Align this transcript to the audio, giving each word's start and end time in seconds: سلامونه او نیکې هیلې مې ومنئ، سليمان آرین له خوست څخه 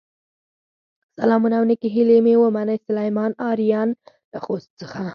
سلامونه 1.17 1.55
او 1.59 1.65
نیکې 1.69 1.89
هیلې 1.95 2.17
مې 2.25 2.33
ومنئ، 2.37 2.77
سليمان 2.87 3.31
آرین 3.49 3.89
له 4.31 4.39
خوست 4.45 4.69
څخه 4.81 5.01